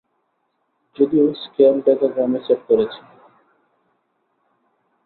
যদিও 0.97 1.25
স্কেল 1.43 1.75
ডেকাগ্রামে 1.85 2.39
সেট 2.45 2.61
করেছি। 2.69 3.01